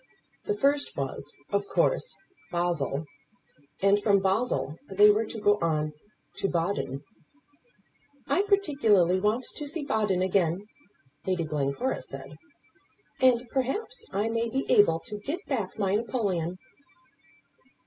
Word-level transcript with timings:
The 0.45 0.57
first 0.57 0.97
was, 0.97 1.31
of 1.51 1.67
course, 1.67 2.15
Basle, 2.51 3.05
and 3.83 4.01
from 4.01 4.17
Basle 4.19 4.79
they 4.89 5.11
were 5.11 5.25
to 5.27 5.39
go 5.39 5.59
on 5.61 5.93
to 6.37 6.47
Baden. 6.47 7.03
"I 8.25 8.41
particularly 8.41 9.19
want 9.19 9.45
to 9.55 9.67
see 9.67 9.85
Baden 9.85 10.23
again," 10.23 10.65
Lady 11.27 11.43
Glencora 11.43 12.01
said; 12.01 12.31
"and 13.21 13.47
perhaps 13.51 14.07
I 14.11 14.27
may 14.27 14.49
be 14.49 14.65
able 14.71 14.99
to 15.01 15.19
get 15.19 15.45
back 15.45 15.77
my 15.77 15.93
napoleon." 15.93 16.57